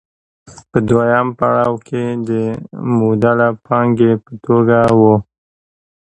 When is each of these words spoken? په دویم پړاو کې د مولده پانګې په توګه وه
په 0.69 0.77
دویم 0.87 1.27
پړاو 1.37 1.73
کې 1.87 2.03
د 2.29 2.31
مولده 2.95 3.49
پانګې 3.65 4.11
په 4.23 4.31
توګه 4.45 4.77
وه 4.99 5.15